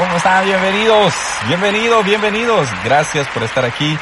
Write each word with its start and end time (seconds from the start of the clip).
¿Cómo 0.00 0.16
están? 0.16 0.46
Bienvenidos, 0.46 1.12
bienvenidos, 1.46 2.04
bienvenidos. 2.06 2.68
Gracias 2.82 3.28
por 3.28 3.42
estar 3.42 3.66
aquí. 3.66 3.98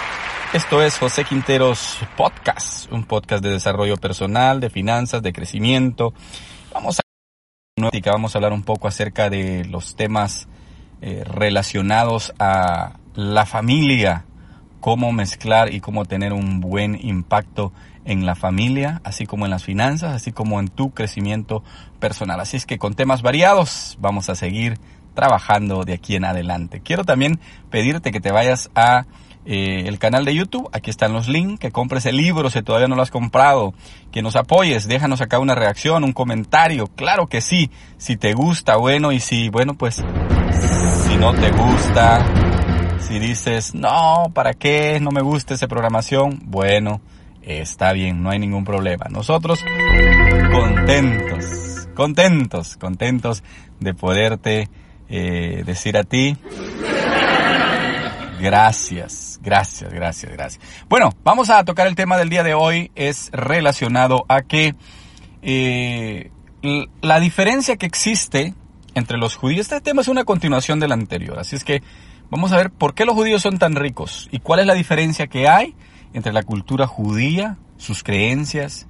Esto 0.52 0.80
es 0.80 0.96
José 0.96 1.24
Quinteros 1.24 1.98
Podcast, 2.16 2.88
un 2.92 3.02
podcast 3.02 3.42
de 3.42 3.50
desarrollo 3.50 3.96
personal, 3.96 4.60
de 4.60 4.70
finanzas, 4.70 5.22
de 5.22 5.32
crecimiento. 5.32 6.14
Vamos 6.72 7.00
a, 7.00 8.12
vamos 8.12 8.32
a 8.32 8.38
hablar 8.38 8.52
un 8.52 8.62
poco 8.62 8.86
acerca 8.86 9.28
de 9.28 9.64
los 9.64 9.96
temas 9.96 10.46
eh, 11.02 11.24
relacionados 11.24 12.32
a 12.38 12.92
la 13.16 13.44
familia, 13.44 14.24
cómo 14.78 15.10
mezclar 15.10 15.74
y 15.74 15.80
cómo 15.80 16.04
tener 16.04 16.32
un 16.32 16.60
buen 16.60 16.96
impacto 17.04 17.72
en 18.04 18.24
la 18.24 18.36
familia, 18.36 19.00
así 19.02 19.26
como 19.26 19.46
en 19.46 19.50
las 19.50 19.64
finanzas, 19.64 20.14
así 20.14 20.30
como 20.30 20.60
en 20.60 20.68
tu 20.68 20.92
crecimiento 20.92 21.64
personal. 21.98 22.38
Así 22.38 22.56
es 22.56 22.66
que 22.66 22.78
con 22.78 22.94
temas 22.94 23.20
variados 23.20 23.98
vamos 24.00 24.30
a 24.30 24.36
seguir 24.36 24.78
trabajando 25.18 25.82
de 25.82 25.94
aquí 25.94 26.14
en 26.14 26.24
adelante. 26.24 26.80
Quiero 26.80 27.02
también 27.02 27.40
pedirte 27.70 28.12
que 28.12 28.20
te 28.20 28.30
vayas 28.30 28.70
a 28.76 29.04
eh, 29.46 29.88
el 29.88 29.98
canal 29.98 30.24
de 30.24 30.32
YouTube, 30.32 30.68
aquí 30.72 30.90
están 30.90 31.12
los 31.12 31.26
links, 31.26 31.58
que 31.58 31.72
compres 31.72 32.06
el 32.06 32.16
libro 32.16 32.50
si 32.50 32.62
todavía 32.62 32.86
no 32.86 32.94
lo 32.94 33.02
has 33.02 33.10
comprado, 33.10 33.74
que 34.12 34.22
nos 34.22 34.36
apoyes, 34.36 34.86
déjanos 34.86 35.20
acá 35.20 35.40
una 35.40 35.56
reacción, 35.56 36.04
un 36.04 36.12
comentario, 36.12 36.86
claro 36.86 37.26
que 37.26 37.40
sí, 37.40 37.68
si 37.96 38.16
te 38.16 38.32
gusta, 38.32 38.76
bueno, 38.76 39.10
y 39.10 39.18
si, 39.18 39.48
bueno, 39.48 39.74
pues, 39.74 39.96
si 39.96 41.16
no 41.16 41.34
te 41.34 41.50
gusta, 41.50 42.24
si 43.00 43.18
dices, 43.18 43.74
no, 43.74 44.30
¿para 44.32 44.54
qué? 44.54 45.00
No 45.00 45.10
me 45.10 45.22
gusta 45.22 45.54
esa 45.54 45.66
programación, 45.66 46.42
bueno, 46.44 47.00
está 47.42 47.92
bien, 47.92 48.22
no 48.22 48.30
hay 48.30 48.38
ningún 48.38 48.64
problema. 48.64 49.06
Nosotros 49.10 49.58
contentos, 50.52 51.88
contentos, 51.96 52.76
contentos 52.76 53.42
de 53.80 53.94
poderte 53.94 54.68
eh, 55.08 55.62
decir 55.64 55.96
a 55.96 56.04
ti, 56.04 56.36
gracias, 58.40 59.38
gracias, 59.42 59.92
gracias, 59.92 60.32
gracias. 60.32 60.64
Bueno, 60.88 61.10
vamos 61.24 61.50
a 61.50 61.64
tocar 61.64 61.86
el 61.86 61.94
tema 61.94 62.16
del 62.16 62.28
día 62.28 62.42
de 62.42 62.54
hoy, 62.54 62.90
es 62.94 63.30
relacionado 63.32 64.24
a 64.28 64.42
que 64.42 64.74
eh, 65.42 66.30
la 67.00 67.20
diferencia 67.20 67.76
que 67.76 67.86
existe 67.86 68.54
entre 68.94 69.18
los 69.18 69.36
judíos, 69.36 69.60
este 69.60 69.80
tema 69.80 70.02
es 70.02 70.08
una 70.08 70.24
continuación 70.24 70.80
del 70.80 70.92
anterior, 70.92 71.38
así 71.38 71.56
es 71.56 71.64
que 71.64 71.82
vamos 72.30 72.52
a 72.52 72.56
ver 72.56 72.70
por 72.70 72.94
qué 72.94 73.04
los 73.04 73.14
judíos 73.14 73.42
son 73.42 73.58
tan 73.58 73.76
ricos 73.76 74.28
y 74.32 74.40
cuál 74.40 74.60
es 74.60 74.66
la 74.66 74.74
diferencia 74.74 75.26
que 75.26 75.48
hay 75.48 75.74
entre 76.12 76.32
la 76.32 76.42
cultura 76.42 76.86
judía, 76.86 77.58
sus 77.76 78.02
creencias, 78.02 78.86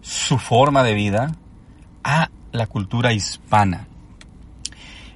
su 0.00 0.38
forma 0.38 0.82
de 0.82 0.94
vida, 0.94 1.32
a 2.02 2.30
la 2.52 2.66
cultura 2.66 3.12
hispana. 3.12 3.86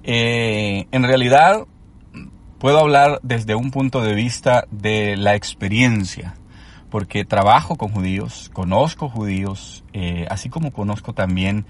Eh, 0.06 0.86
en 0.92 1.02
realidad, 1.02 1.66
puedo 2.58 2.78
hablar 2.78 3.20
desde 3.22 3.54
un 3.54 3.70
punto 3.70 4.02
de 4.02 4.14
vista 4.14 4.66
de 4.70 5.16
la 5.16 5.34
experiencia, 5.34 6.34
porque 6.90 7.24
trabajo 7.24 7.76
con 7.76 7.90
judíos, 7.90 8.50
conozco 8.52 9.08
judíos, 9.08 9.82
eh, 9.94 10.26
así 10.28 10.50
como 10.50 10.72
conozco 10.72 11.14
también 11.14 11.64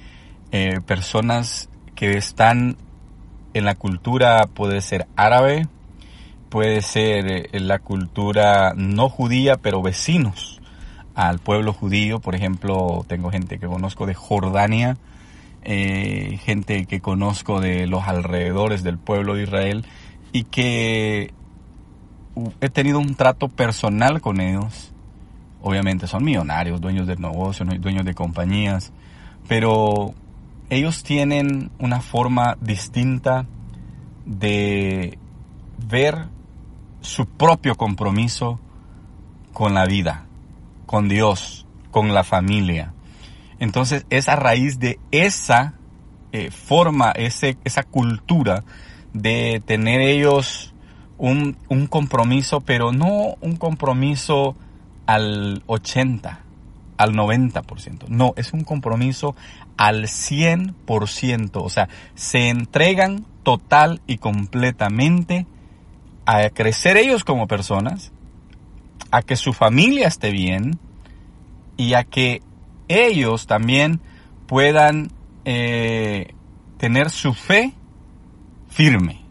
eh, 0.50 0.80
personas 0.84 1.70
que 1.94 2.16
están 2.16 2.76
en 3.54 3.64
la 3.64 3.76
cultura, 3.76 4.48
puede 4.52 4.80
ser 4.80 5.06
árabe, 5.14 5.68
puede 6.48 6.82
ser 6.82 7.50
en 7.52 7.68
la 7.68 7.78
cultura 7.78 8.72
no 8.76 9.08
judía, 9.08 9.56
pero 9.56 9.80
vecinos 9.80 10.60
al 11.14 11.38
pueblo 11.38 11.72
judío. 11.72 12.18
Por 12.20 12.34
ejemplo, 12.34 13.04
tengo 13.06 13.30
gente 13.30 13.60
que 13.60 13.68
conozco 13.68 14.06
de 14.06 14.14
Jordania, 14.14 14.96
eh, 15.64 16.38
gente 16.44 16.86
que 16.86 17.00
conozco 17.00 17.60
de 17.60 17.86
los 17.86 18.04
alrededores 18.06 18.82
del 18.82 18.98
pueblo 18.98 19.34
de 19.34 19.44
Israel 19.44 19.86
y 20.32 20.44
que 20.44 21.32
he 22.60 22.68
tenido 22.68 22.98
un 22.98 23.14
trato 23.14 23.48
personal 23.48 24.20
con 24.20 24.40
ellos. 24.40 24.92
Obviamente 25.62 26.06
son 26.06 26.24
millonarios, 26.24 26.80
dueños 26.80 27.06
de 27.06 27.16
negocios, 27.16 27.68
dueños 27.80 28.04
de 28.04 28.14
compañías, 28.14 28.92
pero 29.48 30.14
ellos 30.70 31.02
tienen 31.02 31.70
una 31.78 32.00
forma 32.00 32.56
distinta 32.60 33.46
de 34.26 35.18
ver 35.88 36.28
su 37.00 37.26
propio 37.26 37.74
compromiso 37.74 38.58
con 39.52 39.74
la 39.74 39.84
vida, 39.86 40.26
con 40.86 41.08
Dios, 41.08 41.66
con 41.90 42.14
la 42.14 42.24
familia. 42.24 42.93
Entonces 43.58 44.06
es 44.10 44.28
a 44.28 44.36
raíz 44.36 44.78
de 44.78 44.98
esa 45.10 45.74
eh, 46.32 46.50
forma, 46.50 47.10
ese, 47.12 47.56
esa 47.64 47.82
cultura 47.82 48.64
de 49.12 49.62
tener 49.64 50.00
ellos 50.00 50.74
un, 51.18 51.56
un, 51.68 51.86
compromiso, 51.86 52.60
pero 52.60 52.92
no 52.92 53.36
un 53.40 53.56
compromiso 53.56 54.56
al 55.06 55.62
80, 55.66 56.40
al 56.96 57.12
90%. 57.14 58.08
No, 58.08 58.34
es 58.36 58.52
un 58.52 58.64
compromiso 58.64 59.36
al 59.76 60.04
100%. 60.04 61.50
O 61.54 61.68
sea, 61.68 61.88
se 62.14 62.48
entregan 62.48 63.24
total 63.42 64.00
y 64.06 64.18
completamente 64.18 65.46
a 66.26 66.48
crecer 66.50 66.96
ellos 66.96 67.24
como 67.24 67.46
personas, 67.46 68.12
a 69.10 69.22
que 69.22 69.36
su 69.36 69.52
familia 69.52 70.08
esté 70.08 70.30
bien 70.30 70.78
y 71.76 71.94
a 71.94 72.04
que 72.04 72.42
ellos 72.88 73.46
también 73.46 74.00
puedan 74.46 75.10
eh, 75.44 76.34
tener 76.78 77.10
su 77.10 77.34
fe 77.34 77.72
firme. 78.68 79.22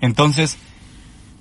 Entonces, 0.00 0.58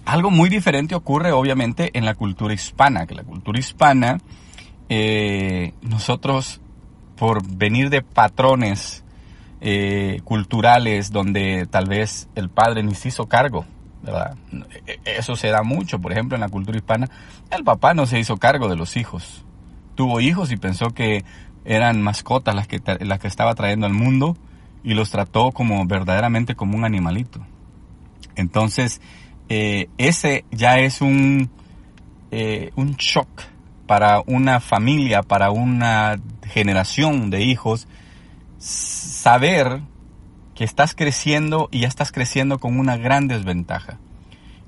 algo 0.05 0.31
muy 0.31 0.49
diferente 0.49 0.95
ocurre 0.95 1.31
obviamente 1.31 1.91
en 1.93 2.05
la 2.05 2.15
cultura 2.15 2.53
hispana, 2.53 3.05
que 3.05 3.15
la 3.15 3.23
cultura 3.23 3.59
hispana, 3.59 4.19
eh, 4.89 5.73
nosotros 5.81 6.61
por 7.17 7.45
venir 7.45 7.89
de 7.89 8.01
patrones 8.01 9.03
eh, 9.59 10.21
culturales 10.23 11.11
donde 11.11 11.67
tal 11.69 11.87
vez 11.87 12.29
el 12.35 12.49
padre 12.49 12.83
ni 12.83 12.95
se 12.95 13.09
hizo 13.09 13.27
cargo. 13.27 13.65
E, 14.85 14.99
e, 15.03 15.17
eso 15.17 15.35
se 15.35 15.49
da 15.49 15.63
mucho, 15.63 15.99
por 15.99 16.11
ejemplo, 16.11 16.35
en 16.35 16.41
la 16.41 16.49
cultura 16.49 16.77
hispana, 16.77 17.09
el 17.51 17.63
papá 17.63 17.93
no 17.93 18.05
se 18.05 18.19
hizo 18.19 18.37
cargo 18.37 18.69
de 18.69 18.75
los 18.75 18.95
hijos 18.95 19.43
tuvo 19.97 20.21
hijos 20.21 20.53
y 20.53 20.57
pensó 20.57 20.91
que 20.91 21.25
eran 21.65 22.01
mascotas 22.01 22.55
las 22.55 22.67
que, 22.67 22.81
las 23.01 23.19
que 23.19 23.27
estaba 23.27 23.53
trayendo 23.55 23.85
al 23.85 23.93
mundo 23.93 24.37
y 24.83 24.93
los 24.93 25.11
trató 25.11 25.51
como 25.51 25.85
verdaderamente 25.85 26.55
como 26.55 26.77
un 26.77 26.85
animalito. 26.85 27.41
Entonces, 28.37 29.01
eh, 29.49 29.89
ese 29.97 30.45
ya 30.51 30.79
es 30.79 31.01
un, 31.01 31.49
eh, 32.31 32.71
un 32.77 32.95
shock 32.95 33.27
para 33.85 34.21
una 34.25 34.61
familia, 34.61 35.23
para 35.23 35.51
una 35.51 36.17
generación 36.45 37.29
de 37.29 37.43
hijos, 37.43 37.87
saber 38.59 39.81
que 40.55 40.63
estás 40.63 40.95
creciendo 40.95 41.69
y 41.71 41.81
ya 41.81 41.87
estás 41.87 42.11
creciendo 42.11 42.59
con 42.59 42.79
una 42.79 42.97
gran 42.97 43.27
desventaja. 43.27 43.97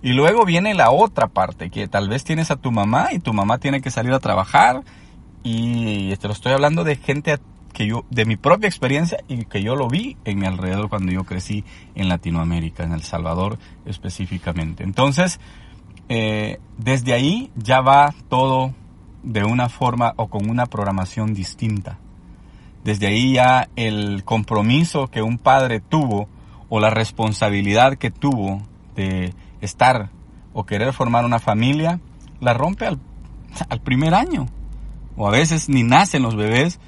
Y 0.02 0.14
luego 0.14 0.46
viene 0.46 0.74
la 0.74 0.92
otra 0.92 1.28
parte, 1.28 1.70
que 1.70 1.88
tal 1.88 2.08
vez 2.10 2.24
tienes 2.24 2.52
a 2.52 2.56
tu 2.56 2.72
mamá 2.72 3.10
y 3.12 3.20
tu 3.20 3.34
mamá 3.34 3.58
tiene 3.58 3.82
que 3.82 3.92
salir 3.92 4.14
a 4.14 4.20
trabajar 4.20 4.84
y 5.44 6.16
te 6.18 6.28
lo 6.28 6.34
estoy 6.34 6.54
hablando 6.54 6.84
de 6.84 6.96
gente 6.96 7.40
que 7.74 7.88
yo, 7.88 8.06
de 8.10 8.26
mi 8.26 8.36
propia 8.36 8.68
experiencia 8.68 9.20
y 9.28 9.46
que 9.46 9.62
yo 9.62 9.76
lo 9.76 9.88
vi 9.88 10.18
en 10.26 10.40
mi 10.40 10.46
alrededor 10.46 10.90
cuando 10.90 11.12
yo 11.12 11.24
crecí 11.24 11.64
en 11.96 12.10
Latinoamérica, 12.10 12.84
en 12.84 12.92
El 12.92 13.04
Salvador 13.04 13.58
específicamente. 13.86 14.84
Entonces, 14.84 15.40
eh, 16.10 16.60
desde 16.78 17.14
ahí 17.14 17.52
ya 17.56 17.82
va 17.82 18.14
todo 18.28 18.74
de 19.24 19.44
una 19.44 19.70
forma 19.70 20.14
o 20.18 20.28
con 20.28 20.50
una 20.50 20.66
programación 20.66 21.34
distinta. 21.34 22.00
Desde 22.84 23.08
ahí 23.08 23.34
ya 23.34 23.70
el 23.76 24.24
compromiso 24.24 25.08
que 25.08 25.22
un 25.22 25.38
padre 25.38 25.80
tuvo 25.80 26.28
o 26.70 26.80
la 26.80 26.90
responsabilidad 26.90 27.96
que 27.96 28.12
tuvo 28.12 28.62
de 28.96 29.34
estar 29.62 30.10
o 30.54 30.66
querer 30.66 30.94
formar 30.94 31.26
una 31.26 31.40
familia, 31.40 32.00
la 32.40 32.54
rompe 32.54 32.88
al, 32.88 33.00
al 33.70 33.82
primer 33.82 34.14
año 34.14 34.48
o 35.20 35.28
a 35.28 35.32
veces 35.32 35.68
ni 35.68 35.84
nacen 35.84 36.24
los 36.24 36.38
bebés 36.38 36.80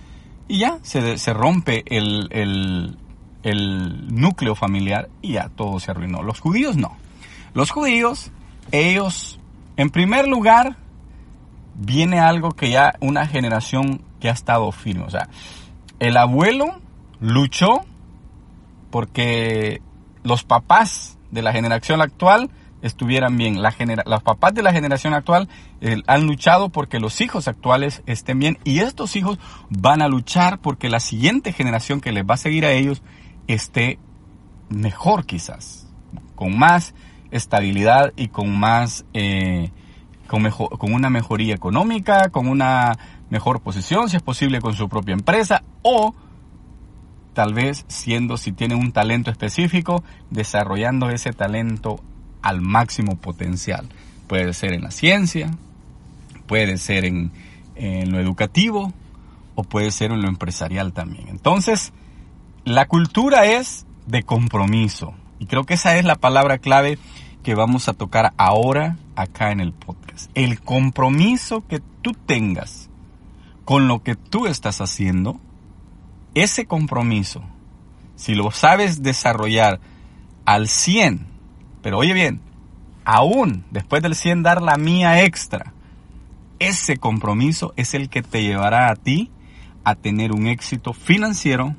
y 0.48 0.60
ya 0.60 0.80
se, 0.83 1.18
se 1.18 1.33
rompe 1.33 1.83
el, 1.86 2.30
el, 2.31 2.98
el 3.44 4.16
núcleo 4.16 4.56
familiar 4.56 5.10
y 5.22 5.33
ya 5.33 5.50
todo 5.50 5.81
se 5.81 5.92
arruinó. 5.92 6.24
Los 6.24 6.39
judíos 6.39 6.78
no. 6.78 6.95
Los 7.54 7.72
judíos, 7.72 8.31
ellos, 8.72 9.38
en 9.75 9.89
primer 9.89 10.30
lugar, 10.30 10.78
viene 11.75 12.22
algo 12.22 12.51
que 12.51 12.69
ya 12.69 12.94
una 13.01 13.28
generación 13.28 14.01
que 14.22 14.30
ha 14.30 14.34
estado 14.34 14.72
firme. 14.72 15.04
O 15.04 15.10
sea, 15.10 15.27
el 16.00 16.16
abuelo 16.16 16.80
luchó 17.19 17.81
porque 18.92 19.81
los 20.24 20.45
papás 20.45 21.18
de 21.31 21.42
la 21.42 21.51
generación 21.51 22.01
actual 22.01 22.50
estuvieran 22.81 23.38
bien. 23.38 23.62
La 23.62 23.74
los 24.06 24.24
papás 24.24 24.54
de 24.54 24.63
la 24.63 24.74
generación 24.74 25.13
actual 25.13 25.50
eh, 25.81 26.01
han 26.07 26.25
luchado 26.25 26.69
porque 26.69 27.00
los 27.00 27.22
hijos 27.22 27.48
actuales 27.48 28.04
estén 28.06 28.39
bien 28.39 28.57
y 28.63 28.80
estos 28.80 29.16
hijos 29.16 29.39
van 29.69 30.01
a 30.01 30.07
luchar 30.07 30.60
porque 30.60 30.89
la 30.89 31.00
siguiente 31.00 31.54
generación 31.54 32.01
que 32.01 32.12
les 32.12 32.24
va 32.24 32.36
a 32.36 32.38
seguir 32.38 32.66
a 32.66 32.72
ellos 32.72 33.01
esté 33.48 34.00
mejor 34.69 35.25
quizás, 35.25 35.88
con 36.36 36.57
más 36.57 36.94
estabilidad 37.31 38.13
y 38.16 38.28
con 38.28 38.57
más, 38.57 39.06
eh, 39.13 39.72
con, 40.27 40.42
mejor, 40.42 40.77
con 40.77 40.94
una 40.94 41.10
mejoría 41.10 41.56
económica, 41.56 42.30
con 42.30 42.48
una 42.48 42.98
mejor 43.30 43.62
posición, 43.62 44.10
si 44.10 44.18
es 44.18 44.24
posible, 44.24 44.62
con 44.62 44.74
su 44.74 44.89
propia 44.89 45.13
empresa 45.13 45.63
o 45.81 46.13
tal 47.34 47.54
vez 47.54 47.86
siendo, 47.88 48.38
si 48.38 48.51
tiene 48.51 48.75
un 48.75 48.92
talento 48.92 49.31
específico, 49.31 50.04
desarrollando 50.30 51.10
ese 51.10 51.31
talento 51.31 52.01
al 52.42 52.62
máximo 52.62 53.16
potencial. 53.18 53.90
Puede 54.28 54.54
ser 54.54 54.74
en 54.74 54.84
la 54.84 54.92
ciencia, 54.92 55.52
puede 56.48 56.78
ser 56.78 57.06
en, 57.06 57.32
en 57.76 58.12
lo 58.12 58.20
educativo 58.20 58.94
o 59.56 59.64
puede 59.64 59.92
ser 59.92 60.12
en 60.12 60.22
lo 60.22 60.28
empresarial 60.28 60.94
también. 60.94 61.28
Entonces, 61.28 61.94
la 62.64 62.88
cultura 62.88 63.46
es 63.46 63.86
de 64.06 64.24
compromiso. 64.24 65.14
Y 65.40 65.46
creo 65.48 65.66
que 65.66 65.74
esa 65.74 65.98
es 65.98 66.06
la 66.06 66.16
palabra 66.16 66.60
clave 66.60 67.00
que 67.44 67.56
vamos 67.56 67.90
a 67.90 67.94
tocar 67.94 68.34
ahora 68.38 68.98
acá 69.16 69.52
en 69.52 69.60
el 69.60 69.74
podcast. 69.74 70.30
El 70.36 70.62
compromiso 70.62 71.66
que 71.68 71.82
tú 72.02 72.14
tengas 72.14 72.90
con 73.66 73.88
lo 73.88 74.04
que 74.04 74.16
tú 74.16 74.48
estás 74.48 74.82
haciendo, 74.82 75.40
ese 76.36 76.66
compromiso, 76.66 77.42
si 78.16 78.36
lo 78.36 78.52
sabes 78.52 79.02
desarrollar 79.02 79.80
al 80.46 80.68
100, 80.68 81.26
pero 81.81 81.98
oye 81.98 82.13
bien, 82.13 82.42
aún 83.06 83.66
después 83.72 84.01
del 84.01 84.16
100 84.16 84.44
dar 84.44 84.62
la 84.62 84.78
mía 84.78 85.24
extra, 85.24 85.74
ese 86.60 86.98
compromiso 86.98 87.74
es 87.75 87.94
el 87.94 88.10
que 88.10 88.22
te 88.22 88.44
llevará 88.44 88.89
a 88.89 88.95
ti 88.95 89.31
a 89.83 89.95
tener 89.95 90.31
un 90.31 90.48
éxito 90.48 90.94
financiero, 90.94 91.75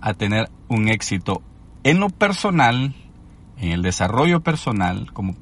a 0.00 0.14
tener 0.14 0.48
un 0.68 0.88
éxito 0.88 1.42
en 1.84 2.00
lo 2.00 2.08
personal, 2.08 2.94
en 3.58 3.72
el 3.72 3.82
desarrollo 3.82 4.40
personal, 4.40 5.12
como 5.12 5.36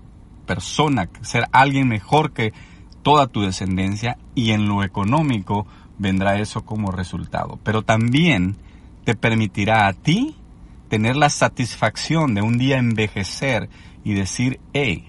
persona, 0.47 1.09
ser 1.23 1.47
alguien 1.53 1.89
mejor 1.89 2.33
que 2.33 2.53
toda 3.03 3.27
tu 3.27 3.43
descendencia 3.43 4.19
y 4.35 4.51
en 4.51 4.69
lo 4.69 4.83
económico 4.83 5.67
vendrá 5.99 6.39
eso 6.39 6.65
como 6.65 6.91
resultado. 6.91 7.59
Pero 7.63 7.83
también 7.83 8.57
te 9.05 9.15
permitirá 9.15 9.87
a 9.87 9.93
ti 9.93 10.35
tener 10.89 11.17
la 11.17 11.31
satisfacción 11.31 12.35
de 12.35 12.43
un 12.43 12.59
día 12.59 12.79
envejecer 12.79 13.69
y 14.05 14.15
decir, 14.15 14.61
hey, 14.73 15.05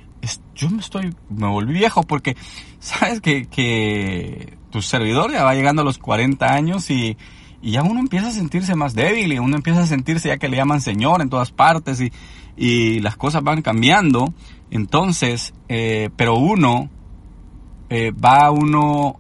yo 0.56 0.70
me 0.70 0.80
estoy, 0.80 1.16
me 1.30 1.48
volví 1.48 1.74
viejo 1.74 2.04
porque 2.04 2.36
sabes 2.80 3.22
que, 3.22 3.46
que 3.46 4.58
tu 4.72 4.82
servidor 4.82 5.32
ya 5.32 5.44
va 5.44 5.56
llegando 5.56 5.82
a 5.82 5.86
los 5.86 5.98
40 5.98 6.46
años 6.46 6.90
y, 6.90 7.18
y 7.62 7.72
ya 7.72 7.84
uno 7.84 8.00
empieza 8.00 8.28
a 8.28 8.32
sentirse 8.32 8.76
más 8.76 8.94
débil 8.94 9.34
y 9.34 9.40
uno 9.40 9.56
empieza 9.56 9.82
a 9.82 9.88
sentirse 9.88 10.30
ya 10.30 10.38
que 10.38 10.50
le 10.50 10.58
llaman 10.58 10.82
señor 10.82 11.22
en 11.22 11.30
todas 11.30 11.52
partes 11.52 12.02
y, 12.02 12.12
y 12.56 13.00
las 13.00 13.16
cosas 13.16 13.44
van 13.44 13.62
cambiando. 13.62 14.34
Entonces, 14.72 15.54
eh, 15.70 16.10
pero 16.18 16.36
uno 16.36 16.90
eh, 17.90 18.12
va 18.12 18.52
uno 18.52 19.20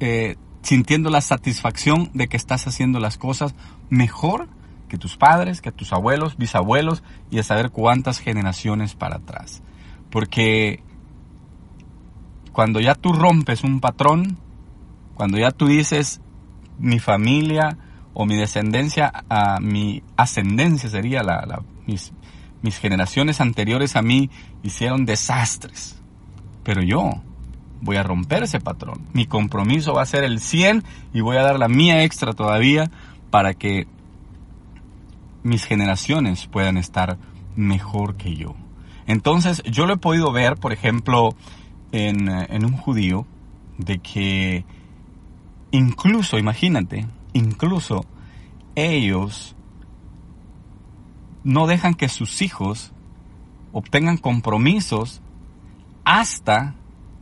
eh, 0.00 0.36
sintiendo 0.62 1.08
la 1.10 1.20
satisfacción 1.20 2.10
de 2.12 2.28
que 2.28 2.36
estás 2.36 2.66
haciendo 2.66 2.98
las 2.98 3.16
cosas 3.16 3.54
mejor 3.88 4.48
que 4.88 4.98
tus 4.98 5.16
padres, 5.16 5.60
que 5.60 5.72
tus 5.72 5.92
abuelos, 5.92 6.36
bisabuelos 6.36 7.02
y 7.30 7.38
a 7.38 7.42
saber 7.42 7.70
cuántas 7.70 8.18
generaciones 8.18 8.94
para 8.94 9.16
atrás. 9.16 9.62
Porque 10.10 10.82
cuando 12.52 12.80
ya 12.80 12.94
tú 12.94 13.12
rompes 13.12 13.62
un 13.62 13.80
patrón, 13.80 14.38
cuando 15.14 15.38
ya 15.38 15.50
tú 15.50 15.66
dices 15.66 16.20
mi 16.78 16.98
familia 16.98 17.76
o 18.14 18.26
mi 18.26 18.36
descendencia, 18.36 19.12
mi 19.60 20.02
ascendencia 20.16 20.88
sería 20.88 21.22
la, 21.22 21.62
mis, 21.86 22.12
mis 22.62 22.78
generaciones 22.78 23.40
anteriores 23.40 23.94
a 23.94 24.02
mí 24.02 24.30
hicieron 24.62 25.06
desastres. 25.06 26.00
Pero 26.64 26.82
yo 26.82 27.22
voy 27.80 27.96
a 27.96 28.02
romper 28.02 28.42
ese 28.42 28.60
patrón. 28.60 29.06
Mi 29.12 29.26
compromiso 29.26 29.94
va 29.94 30.02
a 30.02 30.06
ser 30.06 30.24
el 30.24 30.40
100 30.40 30.84
y 31.14 31.20
voy 31.20 31.36
a 31.36 31.42
dar 31.42 31.58
la 31.58 31.68
mía 31.68 32.02
extra 32.02 32.32
todavía 32.32 32.90
para 33.30 33.54
que 33.54 33.86
mis 35.42 35.64
generaciones 35.64 36.46
puedan 36.46 36.76
estar 36.76 37.18
mejor 37.56 38.16
que 38.16 38.34
yo. 38.36 38.54
Entonces 39.06 39.62
yo 39.64 39.86
lo 39.86 39.94
he 39.94 39.98
podido 39.98 40.32
ver, 40.32 40.56
por 40.56 40.72
ejemplo, 40.72 41.34
en, 41.92 42.28
en 42.28 42.64
un 42.64 42.76
judío, 42.76 43.26
de 43.78 43.98
que 43.98 44.64
incluso, 45.70 46.38
imagínate, 46.38 47.06
incluso 47.32 48.04
ellos 48.74 49.56
no 51.44 51.66
dejan 51.66 51.94
que 51.94 52.08
sus 52.08 52.42
hijos 52.42 52.92
obtengan 53.72 54.18
compromisos 54.18 55.22
hasta 56.04 56.74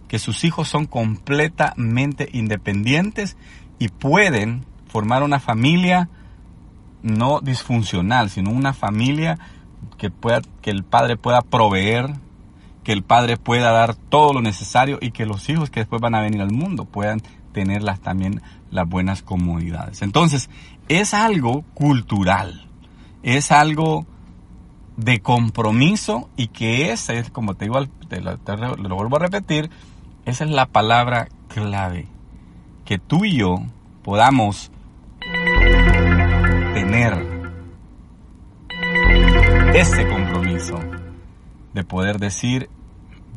que 0.09 0.19
sus 0.19 0.45
hijos 0.45 0.69
son 0.69 0.87
completamente 0.87 2.29
independientes 2.33 3.37
y 3.79 3.89
pueden 3.89 4.65
formar 4.87 5.23
una 5.23 5.41
familia 5.41 6.09
no 7.07 7.41
disfuncional, 7.41 8.31
sino 8.31 8.51
una 8.51 8.73
familia 8.73 9.39
que, 9.97 10.11
pueda, 10.11 10.43
que 10.61 10.71
el 10.71 10.83
padre 10.83 11.17
pueda 11.17 11.41
proveer, 11.41 12.15
que 12.83 12.93
el 12.93 13.05
padre 13.05 13.37
pueda 13.37 13.71
dar 13.71 13.95
todo 13.95 14.33
lo 14.33 14.43
necesario 14.43 14.99
y 15.01 15.13
que 15.13 15.25
los 15.25 15.49
hijos 15.49 15.71
que 15.71 15.81
después 15.81 16.03
van 16.03 16.17
a 16.17 16.21
venir 16.21 16.41
al 16.41 16.51
mundo 16.51 16.85
puedan 16.85 17.23
tener 17.53 17.85
también 18.01 18.43
las 18.71 18.89
buenas 18.89 19.23
comodidades. 19.23 20.03
Entonces, 20.03 20.51
es 20.89 21.15
algo 21.15 21.63
cultural, 21.75 22.67
es 23.23 23.53
algo 23.53 24.05
de 24.97 25.21
compromiso 25.21 26.29
y 26.37 26.49
que 26.49 26.91
ese 26.91 27.19
es, 27.19 27.31
como 27.31 27.55
te 27.55 27.67
digo, 27.67 27.87
te 28.09 28.21
lo, 28.21 28.37
lo 28.77 28.97
vuelvo 28.97 29.17
a 29.17 29.21
repetir, 29.21 29.71
esa 30.25 30.45
es 30.45 30.51
la 30.51 30.67
palabra 30.67 31.29
clave. 31.49 32.09
Que 32.85 32.99
tú 32.99 33.25
y 33.25 33.37
yo 33.37 33.63
podamos 34.03 34.73
tener 36.77 37.15
ese 39.75 40.07
compromiso 40.09 40.79
de 41.73 41.85
poder 41.85 42.19
decir, 42.19 42.69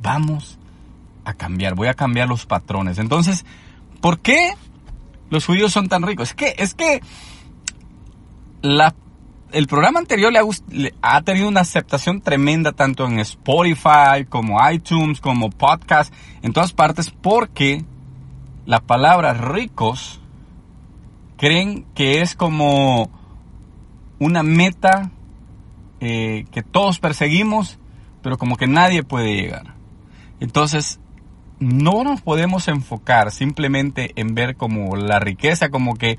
vamos 0.02 0.60
a 1.24 1.34
cambiar, 1.34 1.74
voy 1.74 1.88
a 1.88 1.94
cambiar 1.94 2.28
los 2.28 2.46
patrones. 2.46 3.00
Entonces, 3.00 3.46
¿por 4.02 4.20
qué 4.20 4.56
los 5.30 5.46
judíos 5.46 5.72
son 5.72 5.88
tan 5.88 6.04
ricos? 6.04 6.32
Es 6.32 6.36
que, 6.36 6.56
es 6.58 6.74
que 6.74 7.02
la 8.62 8.94
el 9.54 9.68
programa 9.68 10.00
anterior 10.00 10.34
le 10.34 10.94
ha, 11.02 11.22
tenido 11.22 11.48
una 11.48 11.62
aceptación 11.62 12.20
tremenda 12.20 12.74
tanto 12.74 13.08
en 13.08 13.20
Spotify 13.22 14.26
como 14.28 14.60
iTunes, 14.70 15.22
como 15.22 15.50
podcast, 15.50 16.14
en 16.44 16.52
todas 16.52 16.74
partes, 16.74 17.10
porque 17.10 17.86
la 18.66 18.82
palabra 18.82 19.34
ricos 19.34 20.20
creen 21.38 21.86
que 21.96 22.22
es 22.22 22.36
como 22.36 23.10
una 24.20 24.44
meta 24.44 25.12
eh, 26.00 26.46
que 26.52 26.64
todos 26.64 27.00
perseguimos, 27.00 27.80
pero 28.22 28.38
como 28.38 28.58
que 28.58 28.68
nadie 28.68 29.04
puede 29.04 29.36
llegar. 29.36 29.76
Entonces, 30.40 31.00
no 31.60 32.04
nos 32.04 32.22
podemos 32.22 32.68
enfocar 32.68 33.32
simplemente 33.32 34.14
en 34.16 34.34
ver 34.34 34.56
como 34.56 34.96
la 34.96 35.20
riqueza, 35.20 35.70
como 35.70 35.96
que 35.96 36.18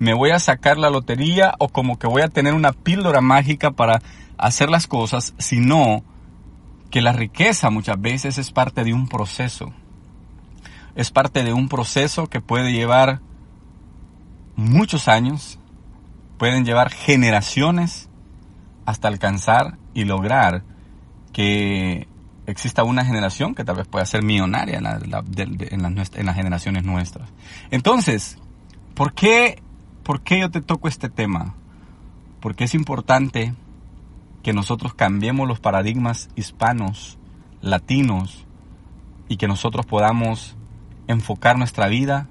me 0.00 0.14
voy 0.14 0.30
a 0.30 0.38
sacar 0.38 0.78
la 0.78 0.90
lotería 0.90 1.54
o 1.58 1.68
como 1.68 1.98
que 1.98 2.06
voy 2.06 2.22
a 2.22 2.28
tener 2.28 2.54
una 2.54 2.72
píldora 2.72 3.20
mágica 3.20 3.70
para 3.70 4.02
hacer 4.38 4.70
las 4.70 4.86
cosas, 4.86 5.34
sino 5.38 6.02
que 6.90 7.02
la 7.02 7.12
riqueza 7.12 7.70
muchas 7.70 8.00
veces 8.00 8.38
es 8.38 8.50
parte 8.50 8.82
de 8.82 8.92
un 8.92 9.08
proceso. 9.08 9.72
Es 10.96 11.12
parte 11.12 11.44
de 11.44 11.52
un 11.52 11.68
proceso 11.68 12.26
que 12.26 12.40
puede 12.40 12.72
llevar 12.72 13.20
muchos 14.56 15.06
años, 15.06 15.59
pueden 16.40 16.64
llevar 16.64 16.90
generaciones 16.90 18.08
hasta 18.84 19.06
alcanzar 19.06 19.78
y 19.94 20.06
lograr 20.06 20.64
que 21.32 22.08
exista 22.46 22.82
una 22.82 23.04
generación 23.04 23.54
que 23.54 23.62
tal 23.62 23.76
vez 23.76 23.86
pueda 23.86 24.04
ser 24.04 24.24
millonaria 24.24 24.78
en, 24.78 24.86
en 24.86 26.26
las 26.26 26.34
generaciones 26.34 26.82
nuestras. 26.82 27.28
Entonces, 27.70 28.38
¿por 28.94 29.12
qué 29.12 29.62
¿Por 30.10 30.22
qué 30.22 30.40
yo 30.40 30.50
te 30.50 30.60
toco 30.60 30.88
este 30.88 31.08
tema? 31.08 31.54
Porque 32.40 32.64
es 32.64 32.74
importante 32.74 33.54
que 34.42 34.52
nosotros 34.52 34.94
cambiemos 34.94 35.46
los 35.46 35.60
paradigmas 35.60 36.30
hispanos, 36.34 37.18
latinos, 37.60 38.44
y 39.28 39.36
que 39.36 39.46
nosotros 39.46 39.86
podamos 39.86 40.56
enfocar 41.06 41.56
nuestra 41.56 41.86
vida 41.86 42.26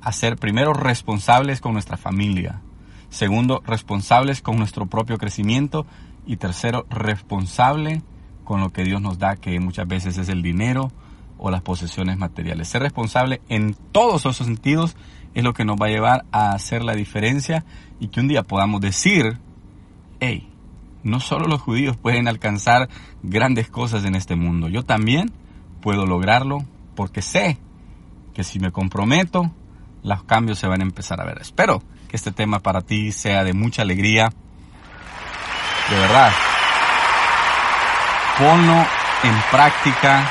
a 0.00 0.10
ser 0.10 0.36
primero 0.36 0.72
responsables 0.72 1.60
con 1.60 1.74
nuestra 1.74 1.96
familia, 1.96 2.60
segundo 3.14 3.62
responsables 3.64 4.42
con 4.42 4.56
nuestro 4.56 4.86
propio 4.86 5.18
crecimiento 5.18 5.86
y 6.26 6.36
tercero 6.36 6.84
responsable 6.90 8.02
con 8.44 8.60
lo 8.60 8.70
que 8.72 8.84
Dios 8.84 9.00
nos 9.00 9.18
da, 9.18 9.36
que 9.36 9.58
muchas 9.60 9.86
veces 9.86 10.18
es 10.18 10.28
el 10.28 10.42
dinero 10.42 10.90
o 11.38 11.50
las 11.50 11.62
posesiones 11.62 12.18
materiales. 12.18 12.68
Ser 12.68 12.82
responsable 12.82 13.40
en 13.48 13.74
todos 13.92 14.22
esos 14.22 14.36
sentidos 14.38 14.96
es 15.34 15.44
lo 15.44 15.54
que 15.54 15.64
nos 15.64 15.76
va 15.80 15.86
a 15.86 15.90
llevar 15.90 16.24
a 16.32 16.50
hacer 16.50 16.82
la 16.82 16.94
diferencia 16.94 17.64
y 18.00 18.08
que 18.08 18.20
un 18.20 18.28
día 18.28 18.42
podamos 18.42 18.80
decir, 18.80 19.38
hey, 20.20 20.48
no 21.04 21.20
solo 21.20 21.46
los 21.46 21.60
judíos 21.60 21.96
pueden 21.96 22.28
alcanzar 22.28 22.88
grandes 23.22 23.70
cosas 23.70 24.04
en 24.04 24.16
este 24.16 24.34
mundo, 24.34 24.68
yo 24.68 24.84
también 24.84 25.32
puedo 25.80 26.04
lograrlo 26.04 26.64
porque 26.96 27.22
sé 27.22 27.58
que 28.32 28.42
si 28.42 28.58
me 28.58 28.72
comprometo, 28.72 29.52
los 30.02 30.24
cambios 30.24 30.58
se 30.58 30.66
van 30.66 30.80
a 30.80 30.84
empezar 30.84 31.20
a 31.20 31.24
ver. 31.24 31.38
Espero 31.40 31.82
este 32.16 32.32
tema 32.32 32.60
para 32.60 32.82
ti 32.82 33.12
sea 33.12 33.44
de 33.44 33.52
mucha 33.52 33.82
alegría. 33.82 34.32
De 35.90 35.96
verdad. 35.96 36.32
Ponlo 38.38 38.86
en 39.22 39.42
práctica 39.50 40.28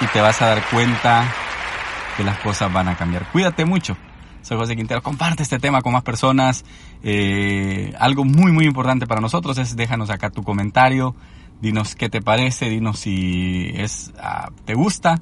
y 0.00 0.06
te 0.06 0.20
vas 0.20 0.40
a 0.42 0.46
dar 0.46 0.62
cuenta 0.70 1.24
que 2.16 2.24
las 2.24 2.38
cosas 2.38 2.72
van 2.72 2.88
a 2.88 2.96
cambiar. 2.96 3.30
Cuídate 3.30 3.64
mucho. 3.64 3.96
Soy 4.42 4.56
José 4.56 4.76
Quintero. 4.76 5.02
Comparte 5.02 5.42
este 5.42 5.58
tema 5.58 5.82
con 5.82 5.92
más 5.92 6.02
personas. 6.02 6.64
Eh, 7.02 7.94
algo 7.98 8.24
muy, 8.24 8.52
muy 8.52 8.66
importante 8.66 9.06
para 9.06 9.20
nosotros 9.20 9.58
es 9.58 9.76
déjanos 9.76 10.10
acá 10.10 10.30
tu 10.30 10.42
comentario. 10.42 11.14
Dinos 11.60 11.94
qué 11.94 12.08
te 12.08 12.22
parece. 12.22 12.70
Dinos 12.70 12.98
si 12.98 13.70
es, 13.74 14.12
ah, 14.20 14.50
te 14.64 14.74
gusta 14.74 15.20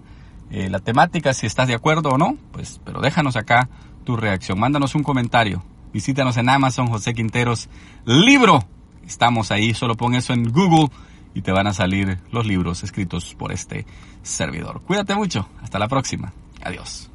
eh, 0.51 0.69
la 0.71 0.79
temática, 0.79 1.33
si 1.33 1.47
estás 1.47 1.69
de 1.69 1.75
acuerdo 1.75 2.11
o 2.11 2.19
no. 2.19 2.37
Pues, 2.53 2.81
pero 2.85 3.01
déjanos 3.01 3.37
acá 3.37 3.69
tu 4.09 4.17
reacción. 4.17 4.59
Mándanos 4.59 4.95
un 4.95 5.03
comentario. 5.03 5.63
Visítanos 5.93 6.39
en 6.39 6.49
Amazon, 6.49 6.87
José 6.87 7.13
Quinteros. 7.13 7.69
Libro. 8.07 8.65
Estamos 9.07 9.51
ahí. 9.51 9.75
Solo 9.75 9.97
pon 9.97 10.15
eso 10.15 10.33
en 10.33 10.51
Google 10.51 10.89
y 11.35 11.43
te 11.43 11.53
van 11.53 11.67
a 11.67 11.75
salir 11.75 12.19
los 12.33 12.47
libros 12.47 12.83
escritos 12.83 13.35
por 13.35 13.53
este 13.53 13.85
servidor. 14.23 14.81
Cuídate 14.87 15.15
mucho. 15.15 15.47
Hasta 15.61 15.79
la 15.79 15.89
próxima. 15.89 16.33
Adiós. 16.63 17.11